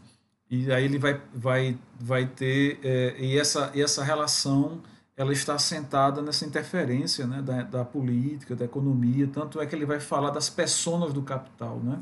E 0.51 0.71
aí 0.71 0.85
ele 0.85 1.00
vai, 1.00 1.19
vai, 1.33 1.77
vai 2.00 2.27
ter, 2.27 2.79
é, 2.83 3.15
e, 3.17 3.39
essa, 3.39 3.71
e 3.73 3.81
essa 3.81 4.03
relação 4.03 4.79
ela 5.17 5.33
está 5.33 5.55
assentada 5.55 6.21
nessa 6.21 6.45
interferência 6.45 7.25
né, 7.25 7.41
da, 7.41 7.63
da, 7.63 7.85
política, 7.85 8.55
da 8.55 8.65
economia, 8.65 9.27
tanto 9.27 9.59
é 9.59 9.65
que 9.65 9.75
ele 9.75 9.85
vai 9.85 10.00
falar 10.00 10.29
das 10.29 10.50
personas 10.50 11.11
do 11.11 11.23
capital. 11.23 11.79
Né? 11.79 12.00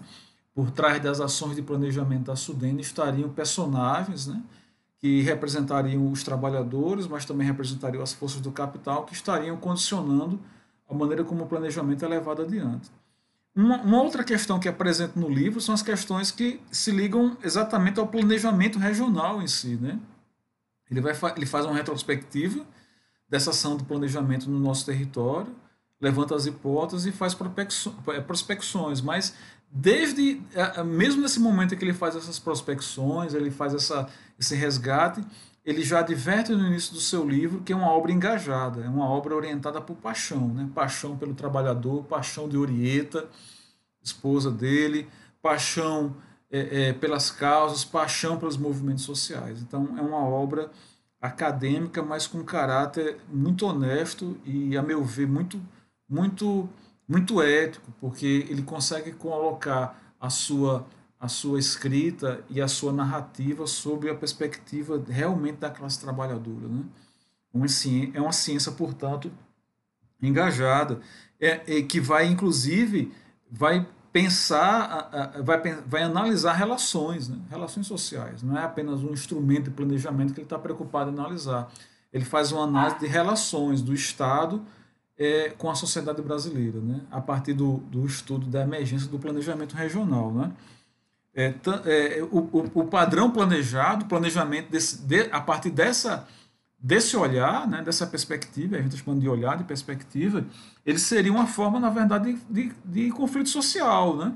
Por 0.53 0.71
trás 0.71 1.01
das 1.01 1.21
ações 1.21 1.55
de 1.55 1.61
planejamento 1.61 2.25
da 2.25 2.35
Sudene 2.35 2.81
estariam 2.81 3.29
personagens 3.29 4.27
né, 4.27 4.41
que 4.99 5.21
representariam 5.21 6.11
os 6.11 6.23
trabalhadores, 6.23 7.07
mas 7.07 7.23
também 7.25 7.47
representariam 7.47 8.03
as 8.03 8.11
forças 8.11 8.41
do 8.41 8.51
capital 8.51 9.05
que 9.05 9.13
estariam 9.13 9.55
condicionando 9.55 10.39
a 10.89 10.93
maneira 10.93 11.23
como 11.23 11.43
o 11.43 11.47
planejamento 11.47 12.03
é 12.03 12.07
levado 12.07 12.41
adiante. 12.41 12.89
Uma, 13.55 13.81
uma, 13.81 14.01
outra 14.01 14.23
questão 14.23 14.59
que 14.59 14.67
é 14.67 14.71
presente 14.71 15.17
no 15.17 15.29
livro 15.29 15.59
são 15.59 15.75
as 15.75 15.81
questões 15.81 16.31
que 16.31 16.61
se 16.71 16.91
ligam 16.91 17.37
exatamente 17.43 17.99
ao 17.99 18.07
planejamento 18.07 18.79
regional 18.79 19.41
em 19.41 19.47
si. 19.47 19.75
Né? 19.75 19.99
Ele, 20.89 21.01
vai, 21.01 21.13
ele 21.35 21.45
faz 21.45 21.65
uma 21.65 21.75
retrospectiva 21.75 22.65
dessa 23.27 23.51
ação 23.51 23.75
do 23.75 23.83
planejamento 23.83 24.49
no 24.49 24.59
nosso 24.59 24.85
território, 24.85 25.53
levanta 26.01 26.35
as 26.35 26.45
hipóteses 26.45 27.05
e 27.05 27.11
faz 27.11 27.37
é, 28.07 28.21
prospecções, 28.21 29.01
mas 29.01 29.35
desde 29.71 30.41
é, 30.55 30.79
é, 30.79 30.83
mesmo 30.83 31.21
nesse 31.21 31.39
momento 31.39 31.75
em 31.75 31.77
que 31.77 31.83
ele 31.83 31.93
faz 31.93 32.15
essas 32.15 32.39
prospecções, 32.39 33.33
ele 33.33 33.51
faz 33.51 33.73
essa, 33.73 34.09
esse 34.39 34.55
resgate, 34.55 35.23
ele 35.69 35.83
já 35.83 35.99
adverte 35.99 36.51
no 36.51 36.65
início 36.65 36.93
do 36.93 36.99
seu 36.99 37.27
livro 37.27 37.61
que 37.61 37.71
é 37.71 37.75
uma 37.75 37.91
obra 37.91 38.11
engajada, 38.11 38.83
é 38.83 38.89
uma 38.89 39.07
obra 39.07 39.35
orientada 39.35 39.79
por 39.79 39.95
paixão, 39.97 40.47
né? 40.47 40.67
paixão 40.73 41.15
pelo 41.15 41.35
trabalhador, 41.35 42.03
paixão 42.05 42.49
de 42.49 42.57
Orieta, 42.57 43.27
esposa 44.01 44.49
dele, 44.49 45.07
paixão 45.43 46.15
é, 46.49 46.89
é, 46.89 46.93
pelas 46.93 47.29
causas, 47.29 47.85
paixão 47.85 48.39
pelos 48.39 48.57
movimentos 48.57 49.03
sociais. 49.03 49.61
Então 49.61 49.95
é 49.95 50.01
uma 50.01 50.17
obra 50.17 50.71
acadêmica, 51.21 52.01
mas 52.01 52.25
com 52.25 52.43
caráter 52.43 53.17
muito 53.31 53.67
honesto 53.67 54.37
e, 54.43 54.75
a 54.75 54.81
meu 54.81 55.03
ver, 55.03 55.27
muito, 55.27 55.61
muito, 56.09 56.67
muito 57.07 57.43
ético, 57.43 57.93
porque 57.99 58.47
ele 58.49 58.63
consegue 58.63 59.11
colocar 59.11 60.01
a 60.19 60.31
sua, 60.31 60.87
a 61.19 61.27
sua 61.27 61.59
escrita 61.59 62.43
e 62.49 62.61
a 62.61 62.67
sua 62.67 62.93
narrativa 62.93 63.67
sobre 63.67 64.09
a 64.09 64.15
perspectiva 64.15 65.03
realmente 65.07 65.57
da 65.57 65.69
classe 65.69 65.99
trabalhadora. 65.99 66.67
Né? 66.67 66.83
É 68.13 68.21
uma 68.21 68.31
ciência, 68.31 68.71
portanto, 68.71 69.29
engajada, 70.21 71.01
é, 71.39 71.77
é, 71.77 71.81
que 71.81 71.99
vai, 71.99 72.25
inclusive, 72.27 73.11
vai 73.51 73.85
pensar, 74.13 75.09
vai, 75.43 75.61
vai 75.85 76.03
analisar 76.03 76.53
relações, 76.53 77.27
né? 77.27 77.37
relações 77.49 77.85
sociais. 77.85 78.41
Não 78.41 78.57
é 78.57 78.63
apenas 78.63 79.03
um 79.03 79.11
instrumento 79.11 79.65
de 79.65 79.71
planejamento 79.71 80.33
que 80.33 80.39
ele 80.39 80.45
está 80.45 80.57
preocupado 80.57 81.11
em 81.11 81.13
analisar. 81.13 81.69
Ele 82.13 82.25
faz 82.25 82.51
uma 82.51 82.63
análise 82.63 82.99
de 82.99 83.07
relações 83.07 83.81
do 83.81 83.93
Estado 83.93 84.63
é, 85.17 85.49
com 85.49 85.69
a 85.69 85.75
sociedade 85.75 86.21
brasileira, 86.21 86.79
né? 86.79 87.01
a 87.11 87.19
partir 87.19 87.53
do, 87.53 87.77
do 87.77 88.05
estudo 88.05 88.47
da 88.47 88.61
emergência 88.61 89.09
do 89.09 89.19
planejamento 89.19 89.75
regional. 89.75 90.31
Né? 90.33 90.51
É, 91.33 91.53
é, 91.85 92.23
o, 92.23 92.37
o, 92.37 92.71
o, 92.81 92.85
padrão 92.85 93.29
planejado, 93.31 94.05
planejamento 94.05 94.69
desse, 94.69 95.01
de, 95.03 95.29
a 95.31 95.39
partir 95.39 95.69
dessa 95.69 96.27
desse 96.79 97.17
olhar, 97.17 97.67
né, 97.67 97.81
dessa 97.81 98.07
perspectiva, 98.07 98.77
a 98.77 98.81
gente 98.81 98.93
está 98.93 99.03
falando 99.03 99.19
de 99.19 99.27
olhar, 99.27 99.57
de 99.57 99.65
perspectiva, 99.65 100.45
ele 100.85 100.97
seria 100.97 101.31
uma 101.31 101.45
forma, 101.45 101.79
na 101.79 101.89
verdade, 101.89 102.33
de, 102.33 102.69
de, 102.69 102.73
de, 102.85 103.11
conflito 103.11 103.49
social. 103.49 104.15
Né? 104.15 104.33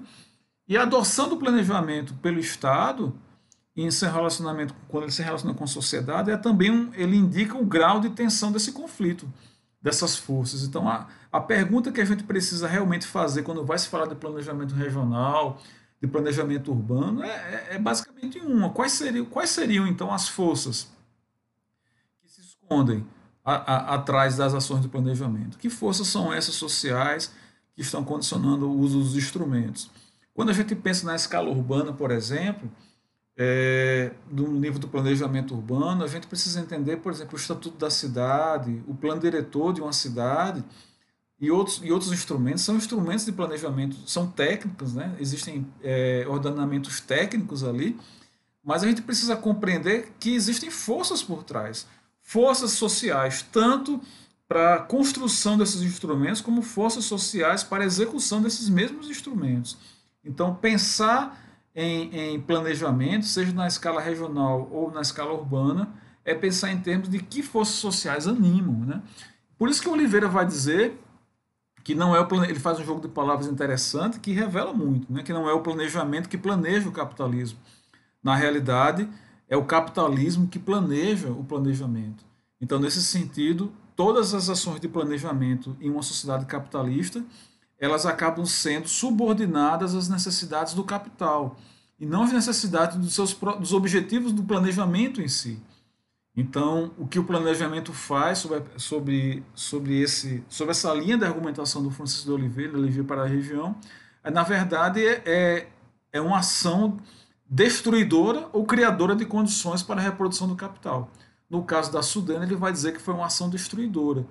E 0.68 0.76
a 0.76 0.84
adoção 0.84 1.30
do 1.30 1.38
planejamento 1.38 2.14
pelo 2.16 2.40
Estado, 2.40 3.18
em 3.76 3.90
seu 3.90 4.12
relacionamento, 4.12 4.76
quando 4.90 5.04
ele 5.04 5.12
se 5.12 5.24
relaciona 5.24 5.56
com 5.56 5.64
a 5.64 5.68
sociedade, 5.68 6.32
é 6.32 6.38
também 6.38 6.70
um, 6.70 6.94
ele 6.94 7.16
indica 7.16 7.58
o 7.58 7.66
grau 7.66 8.02
de 8.02 8.10
tensão 8.10 8.52
desse 8.52 8.74
conflito, 8.74 9.32
dessas 9.82 10.18
forças. 10.18 10.64
Então, 10.64 10.88
a, 10.88 11.08
a 11.32 11.40
pergunta 11.40 11.92
que 11.92 12.02
a 12.02 12.06
gente 12.06 12.24
precisa 12.24 12.68
realmente 12.68 13.08
fazer 13.08 13.44
quando 13.44 13.66
vai 13.66 13.80
se 13.80 13.88
falar 13.88 14.06
de 14.06 14.16
planejamento 14.16 14.76
regional, 14.76 15.62
de 16.04 16.08
planejamento 16.08 16.70
urbano, 16.70 17.24
é, 17.24 17.30
é, 17.30 17.76
é 17.76 17.80
basicamente 17.80 18.38
uma. 18.40 18.70
Quais 18.72 18.92
seriam, 18.92 19.24
quais 19.24 19.50
seriam, 19.50 19.88
então, 19.88 20.14
as 20.14 20.28
forças 20.28 20.92
escondem 22.38 23.08
a, 23.42 23.54
a, 23.54 23.96
atrás 23.96 24.36
das 24.36 24.54
ações 24.54 24.82
do 24.82 24.90
planejamento. 24.90 25.58
Que 25.58 25.70
forças 25.70 26.08
são 26.08 26.34
essas 26.34 26.56
sociais 26.56 27.34
que 27.74 27.82
estão 27.82 28.04
condicionando 28.04 28.70
o 28.70 28.78
uso 28.78 29.00
dos 29.00 29.16
instrumentos? 29.16 29.90
Quando 30.34 30.50
a 30.50 30.54
gente 30.54 30.76
pensa 30.76 31.06
na 31.06 31.16
escala 31.16 31.50
urbana, 31.50 31.94
por 31.94 32.12
exemplo, 32.12 32.70
é, 33.38 34.12
no 34.30 34.52
nível 34.52 34.80
do 34.80 34.90
planejamento 34.90 35.56
urbano, 35.56 36.04
a 36.04 36.08
gente 36.08 36.28
precisa 36.28 36.60
entender, 36.60 36.98
por 36.98 37.14
exemplo, 37.14 37.36
o 37.38 37.40
estatuto 37.40 37.78
da 37.78 37.90
cidade, 37.90 38.84
o 38.90 38.94
plano 38.94 39.22
diretor 39.22 39.72
de 39.72 39.80
uma 39.80 39.94
cidade 39.94 40.66
e 41.44 41.52
outros, 41.52 41.82
e 41.84 41.92
outros 41.92 42.14
instrumentos 42.14 42.64
são 42.64 42.78
instrumentos 42.78 43.26
de 43.26 43.34
planejamento, 43.34 43.98
são 44.08 44.28
técnicos, 44.28 44.94
né? 44.94 45.14
existem 45.20 45.68
é, 45.84 46.26
ordenamentos 46.30 47.02
técnicos 47.02 47.66
ali, 47.66 48.00
mas 48.64 48.82
a 48.82 48.88
gente 48.88 49.02
precisa 49.02 49.36
compreender 49.36 50.14
que 50.22 50.34
existem 50.34 50.72
forças 50.72 51.22
por 51.22 51.44
trás 51.44 51.86
forças 52.22 52.72
sociais, 52.72 53.46
tanto 53.52 54.02
para 54.48 54.76
a 54.76 54.80
construção 54.80 55.58
desses 55.58 55.82
instrumentos, 55.82 56.40
como 56.40 56.62
forças 56.62 57.04
sociais 57.04 57.62
para 57.62 57.84
a 57.84 57.86
execução 57.86 58.42
desses 58.42 58.70
mesmos 58.70 59.10
instrumentos. 59.10 59.78
Então, 60.24 60.56
pensar 60.56 61.38
em, 61.76 62.36
em 62.36 62.40
planejamento, 62.40 63.26
seja 63.26 63.52
na 63.52 63.68
escala 63.68 64.00
regional 64.00 64.70
ou 64.72 64.90
na 64.90 65.02
escala 65.02 65.34
urbana, 65.34 65.94
é 66.24 66.34
pensar 66.34 66.72
em 66.72 66.80
termos 66.80 67.10
de 67.10 67.20
que 67.20 67.44
forças 67.44 67.76
sociais 67.76 68.28
animam. 68.28 68.86
Né? 68.86 69.02
Por 69.58 69.70
isso 69.70 69.82
que 69.82 69.90
Oliveira 69.90 70.30
vai 70.30 70.46
dizer 70.46 70.98
que 71.84 71.94
não 71.94 72.16
é 72.16 72.22
o 72.22 72.44
ele 72.46 72.60
faz 72.60 72.80
um 72.80 72.86
jogo 72.86 73.02
de 73.02 73.10
palavras 73.10 73.48
interessante 73.48 74.20
que 74.20 74.32
revela 74.32 74.74
muito, 74.74 75.12
né? 75.12 75.22
que 75.22 75.34
não 75.34 75.50
é 75.50 75.54
o 75.54 75.62
planejamento 75.62 76.30
que 76.30 76.38
planeja 76.38 76.88
o 76.88 76.92
capitalismo. 76.92 77.60
Na 78.24 78.36
realidade, 78.36 79.10
é 79.50 79.58
o 79.58 79.66
capitalismo 79.66 80.48
que 80.48 80.58
planeja 80.58 81.30
o 81.30 81.44
planejamento. 81.44 82.24
Então, 82.62 82.80
nesse 82.80 83.04
sentido, 83.04 83.72
todas 83.96 84.34
as 84.34 84.50
ações 84.50 84.80
de 84.80 84.88
planejamento 84.88 85.76
em 85.82 85.90
uma 85.90 86.02
sociedade 86.02 86.46
capitalista, 86.46 87.24
elas 87.78 88.06
acabam 88.06 88.46
sendo 88.46 88.88
subordinadas 88.88 89.94
às 89.94 90.08
necessidades 90.08 90.74
do 90.74 90.86
capital 90.86 91.58
e 92.00 92.06
não 92.06 92.24
às 92.24 92.32
necessidades 92.32 92.98
dos 92.98 93.14
seus 93.14 93.34
dos 93.34 93.74
objetivos 93.74 94.32
do 94.32 94.44
planejamento 94.44 95.22
em 95.22 95.28
si. 95.28 95.62
Então, 96.36 96.92
o 96.98 97.08
que 97.08 97.20
o 97.20 97.24
planejamento 97.24 97.94
faz 97.94 98.40
sobre, 98.40 98.64
sobre, 98.76 99.44
sobre, 99.54 100.02
esse, 100.02 100.44
sobre 100.50 100.72
essa 100.72 100.92
linha 100.94 101.18
de 101.18 101.26
argumentação 101.26 101.84
do 101.84 101.92
Francisco 101.92 102.26
de 102.26 102.32
Oliveira, 102.32 102.76
Oliveira 102.76 103.04
para 103.04 103.24
a 103.24 103.28
região, 103.28 103.76
é, 104.24 104.32
na 104.32 104.42
verdade 104.42 105.06
é, 105.06 105.22
é, 105.26 105.68
é 106.12 106.22
uma 106.22 106.40
ação 106.40 106.98
destruidora 107.48 108.50
ou 108.52 108.66
criadora 108.66 109.16
de 109.16 109.26
condições 109.26 109.84
para 109.84 110.02
a 110.02 110.04
reprodução 110.04 110.48
do 110.48 110.56
capital. 110.56 111.12
No 111.48 111.64
caso 111.64 111.92
da 111.92 112.02
Sudana, 112.02 112.46
ele 112.46 112.56
vai 112.56 112.72
dizer 112.72 112.94
que 112.94 113.02
foi 113.02 113.14
uma 113.14 113.28
ação 113.28 113.48
destruidora, 113.48 114.26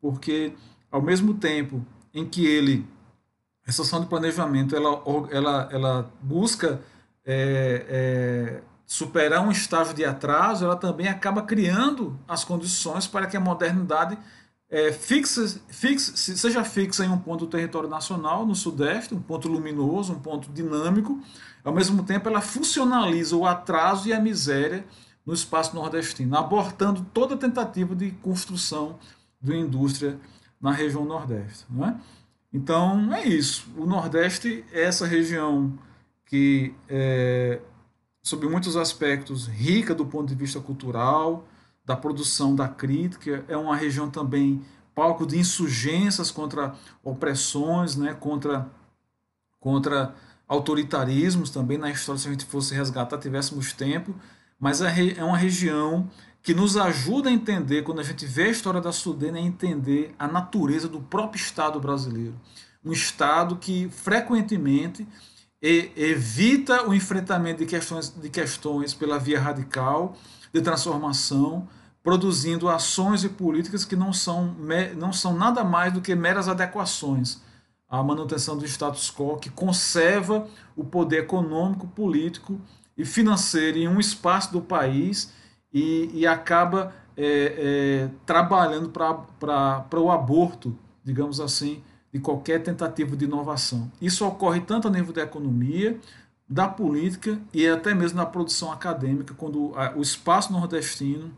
porque 0.00 0.52
ao 0.92 1.02
mesmo 1.02 1.34
tempo 1.34 1.84
em 2.14 2.24
que 2.24 2.46
ele, 2.46 2.86
essa 3.66 3.82
ação 3.82 4.00
de 4.00 4.06
planejamento, 4.06 4.76
ela, 4.76 5.02
ela, 5.30 5.68
ela 5.72 6.12
busca 6.22 6.80
é, 7.24 7.84
é, 7.88 8.62
superar 8.88 9.46
um 9.46 9.52
estágio 9.52 9.92
de 9.92 10.02
atraso, 10.02 10.64
ela 10.64 10.74
também 10.74 11.08
acaba 11.08 11.42
criando 11.42 12.18
as 12.26 12.42
condições 12.42 13.06
para 13.06 13.26
que 13.26 13.36
a 13.36 13.40
modernidade 13.40 14.16
é, 14.70 14.90
seja 14.90 16.64
fixa 16.64 17.04
em 17.04 17.10
um 17.10 17.18
ponto 17.18 17.44
do 17.44 17.50
território 17.50 17.86
nacional, 17.86 18.46
no 18.46 18.54
Sudeste, 18.54 19.14
um 19.14 19.20
ponto 19.20 19.46
luminoso, 19.46 20.14
um 20.14 20.18
ponto 20.18 20.50
dinâmico, 20.50 21.20
ao 21.62 21.74
mesmo 21.74 22.02
tempo 22.02 22.30
ela 22.30 22.40
funcionaliza 22.40 23.36
o 23.36 23.46
atraso 23.46 24.08
e 24.08 24.12
a 24.14 24.20
miséria 24.20 24.86
no 25.24 25.34
espaço 25.34 25.74
nordestino, 25.74 26.34
abortando 26.34 27.06
toda 27.12 27.36
tentativa 27.36 27.94
de 27.94 28.10
construção 28.12 28.98
de 29.38 29.54
indústria 29.54 30.18
na 30.58 30.72
região 30.72 31.04
Nordeste. 31.04 31.66
Não 31.68 31.86
é? 31.86 31.94
Então 32.50 33.12
é 33.12 33.22
isso. 33.26 33.68
O 33.76 33.84
Nordeste 33.84 34.64
é 34.72 34.84
essa 34.84 35.06
região 35.06 35.78
que, 36.24 36.74
é, 36.88 37.60
sob 38.28 38.46
muitos 38.46 38.76
aspectos, 38.76 39.46
rica 39.46 39.94
do 39.94 40.04
ponto 40.04 40.28
de 40.28 40.34
vista 40.34 40.60
cultural, 40.60 41.48
da 41.82 41.96
produção 41.96 42.54
da 42.54 42.68
crítica, 42.68 43.42
é 43.48 43.56
uma 43.56 43.74
região 43.74 44.10
também 44.10 44.62
palco 44.94 45.26
de 45.26 45.38
insurgências 45.38 46.30
contra 46.30 46.74
opressões, 47.02 47.96
né, 47.96 48.12
contra, 48.12 48.68
contra 49.58 50.14
autoritarismos 50.46 51.48
também 51.48 51.78
na 51.78 51.90
história, 51.90 52.20
se 52.20 52.28
a 52.28 52.30
gente 52.30 52.44
fosse 52.44 52.74
resgatar, 52.74 53.16
tivéssemos 53.16 53.72
tempo, 53.72 54.14
mas 54.60 54.82
é, 54.82 54.92
é 55.16 55.24
uma 55.24 55.38
região 55.38 56.10
que 56.42 56.52
nos 56.52 56.76
ajuda 56.76 57.30
a 57.30 57.32
entender, 57.32 57.82
quando 57.82 58.00
a 58.00 58.04
gente 58.04 58.26
vê 58.26 58.42
a 58.44 58.50
história 58.50 58.80
da 58.80 58.92
Sudene, 58.92 59.38
a 59.38 59.42
entender 59.42 60.14
a 60.18 60.28
natureza 60.28 60.86
do 60.86 61.00
próprio 61.00 61.40
Estado 61.40 61.80
brasileiro. 61.80 62.38
Um 62.84 62.92
Estado 62.92 63.56
que 63.56 63.88
frequentemente 63.88 65.08
evita 65.60 66.88
o 66.88 66.94
enfrentamento 66.94 67.58
de 67.58 67.66
questões, 67.66 68.08
de 68.10 68.30
questões 68.30 68.94
pela 68.94 69.18
via 69.18 69.40
radical, 69.40 70.16
de 70.52 70.60
transformação, 70.60 71.68
produzindo 72.02 72.68
ações 72.68 73.24
e 73.24 73.28
políticas 73.28 73.84
que 73.84 73.96
não 73.96 74.12
são, 74.12 74.54
não 74.96 75.12
são 75.12 75.34
nada 75.34 75.64
mais 75.64 75.92
do 75.92 76.00
que 76.00 76.14
meras 76.14 76.48
adequações 76.48 77.40
à 77.88 78.02
manutenção 78.02 78.56
do 78.56 78.64
status 78.66 79.10
quo, 79.10 79.36
que 79.36 79.50
conserva 79.50 80.46
o 80.76 80.84
poder 80.84 81.20
econômico, 81.20 81.86
político 81.88 82.60
e 82.96 83.04
financeiro 83.04 83.78
em 83.78 83.88
um 83.88 83.98
espaço 83.98 84.52
do 84.52 84.60
país 84.60 85.32
e, 85.72 86.10
e 86.12 86.26
acaba 86.26 86.94
é, 87.16 88.06
é, 88.06 88.10
trabalhando 88.24 88.90
para 88.90 90.00
o 90.00 90.10
aborto, 90.10 90.78
digamos 91.02 91.40
assim, 91.40 91.82
de 92.12 92.20
qualquer 92.20 92.62
tentativa 92.62 93.16
de 93.16 93.24
inovação. 93.24 93.90
Isso 94.00 94.26
ocorre 94.26 94.60
tanto 94.60 94.88
a 94.88 94.90
nível 94.90 95.12
da 95.12 95.22
economia, 95.22 95.98
da 96.48 96.66
política 96.66 97.38
e 97.52 97.66
até 97.68 97.94
mesmo 97.94 98.16
na 98.16 98.24
produção 98.24 98.72
acadêmica, 98.72 99.34
quando 99.34 99.72
o 99.94 100.00
espaço 100.00 100.52
nordestino, 100.52 101.30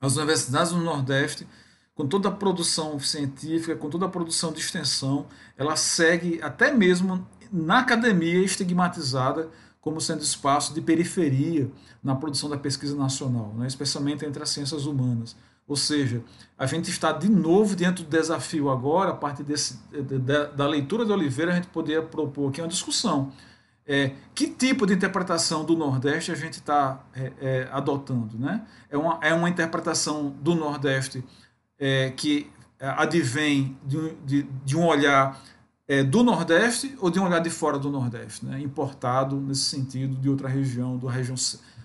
as 0.00 0.16
universidades 0.16 0.72
do 0.72 0.80
Nordeste, 0.80 1.46
com 1.94 2.06
toda 2.06 2.28
a 2.28 2.32
produção 2.32 2.98
científica, 3.00 3.74
com 3.74 3.88
toda 3.88 4.04
a 4.04 4.08
produção 4.10 4.52
de 4.52 4.60
extensão, 4.60 5.26
ela 5.56 5.74
segue 5.76 6.38
até 6.42 6.70
mesmo 6.70 7.26
na 7.50 7.78
academia 7.78 8.38
estigmatizada 8.42 9.48
como 9.80 10.00
sendo 10.00 10.20
espaço 10.20 10.74
de 10.74 10.82
periferia 10.82 11.70
na 12.02 12.14
produção 12.14 12.50
da 12.50 12.58
pesquisa 12.58 12.94
nacional, 12.94 13.54
né, 13.56 13.66
especialmente 13.66 14.26
entre 14.26 14.42
as 14.42 14.50
ciências 14.50 14.84
humanas. 14.84 15.34
Ou 15.66 15.76
seja, 15.76 16.22
a 16.56 16.64
gente 16.66 16.90
está 16.90 17.10
de 17.12 17.28
novo 17.28 17.74
dentro 17.74 18.04
do 18.04 18.10
desafio 18.10 18.70
agora, 18.70 19.10
a 19.10 19.14
partir 19.14 19.42
desse, 19.42 19.78
da, 20.24 20.44
da 20.44 20.66
leitura 20.66 21.04
de 21.04 21.12
Oliveira, 21.12 21.52
a 21.52 21.54
gente 21.54 21.66
poderia 21.68 22.02
propor 22.02 22.50
aqui 22.50 22.60
uma 22.60 22.68
discussão. 22.68 23.32
É, 23.88 24.12
que 24.34 24.48
tipo 24.48 24.84
de 24.84 24.94
interpretação 24.94 25.64
do 25.64 25.76
Nordeste 25.76 26.32
a 26.32 26.34
gente 26.34 26.54
está 26.54 27.04
é, 27.14 27.32
é, 27.40 27.68
adotando? 27.70 28.36
Né? 28.36 28.66
É, 28.90 28.96
uma, 28.96 29.18
é 29.22 29.32
uma 29.32 29.48
interpretação 29.48 30.30
do 30.40 30.54
Nordeste 30.54 31.24
é, 31.78 32.10
que 32.10 32.50
advém 32.80 33.76
de, 33.84 34.14
de, 34.24 34.42
de 34.42 34.76
um 34.76 34.84
olhar 34.84 35.40
é, 35.88 36.02
do 36.02 36.22
Nordeste 36.22 36.96
ou 37.00 37.10
de 37.10 37.20
um 37.20 37.24
olhar 37.24 37.38
de 37.38 37.50
fora 37.50 37.78
do 37.78 37.90
Nordeste, 37.90 38.44
né? 38.44 38.60
importado 38.60 39.36
nesse 39.40 39.62
sentido 39.62 40.16
de 40.16 40.28
outra 40.28 40.48
região, 40.48 40.98
da 40.98 41.10
região 41.10 41.36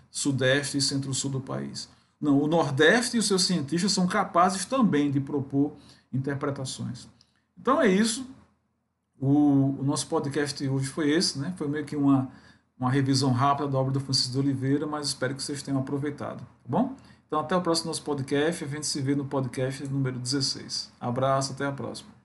Sudeste 0.09 0.77
e 0.77 0.81
Centro-Sul 0.81 1.31
do 1.31 1.39
país. 1.39 1.87
Não, 2.21 2.39
o 2.39 2.47
Nordeste 2.47 3.17
e 3.17 3.19
os 3.19 3.27
seus 3.27 3.43
cientistas 3.43 3.91
são 3.91 4.05
capazes 4.05 4.63
também 4.65 5.09
de 5.09 5.19
propor 5.19 5.73
interpretações. 6.13 7.07
Então 7.59 7.81
é 7.81 7.87
isso. 7.87 8.29
O, 9.19 9.79
o 9.79 9.83
nosso 9.83 10.07
podcast 10.07 10.67
hoje 10.67 10.87
foi 10.87 11.09
esse, 11.11 11.39
né? 11.39 11.53
Foi 11.57 11.67
meio 11.67 11.85
que 11.85 11.95
uma, 11.95 12.29
uma 12.79 12.91
revisão 12.91 13.31
rápida 13.31 13.67
da 13.67 13.77
obra 13.77 13.91
do 13.91 13.99
Francisco 13.99 14.33
de 14.33 14.39
Oliveira, 14.39 14.85
mas 14.85 15.07
espero 15.07 15.35
que 15.35 15.41
vocês 15.41 15.61
tenham 15.63 15.79
aproveitado, 15.79 16.39
tá 16.39 16.45
bom? 16.67 16.95
Então 17.27 17.39
até 17.39 17.55
o 17.55 17.61
próximo 17.61 17.87
nosso 17.87 18.03
podcast, 18.03 18.63
a 18.63 18.67
gente 18.67 18.85
se 18.85 19.01
vê 19.01 19.15
no 19.15 19.25
podcast 19.25 19.87
número 19.87 20.19
16. 20.19 20.91
Abraço, 20.99 21.53
até 21.53 21.65
a 21.65 21.71
próxima. 21.71 22.20